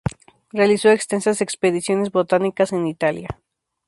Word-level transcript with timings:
Realizó 0.51 0.89
extensas 0.89 1.41
expediciones 1.41 2.11
botánicas 2.11 2.73
en 2.73 2.87
Italia. 2.87 3.39